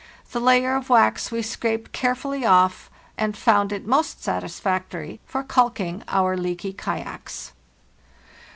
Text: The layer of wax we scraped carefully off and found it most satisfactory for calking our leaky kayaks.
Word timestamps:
The 0.31 0.39
layer 0.39 0.75
of 0.75 0.89
wax 0.89 1.29
we 1.31 1.43
scraped 1.43 1.91
carefully 1.91 2.43
off 2.43 2.89
and 3.19 3.37
found 3.37 3.71
it 3.71 3.85
most 3.85 4.23
satisfactory 4.23 5.19
for 5.27 5.43
calking 5.43 6.01
our 6.07 6.35
leaky 6.35 6.73
kayaks. 6.73 7.51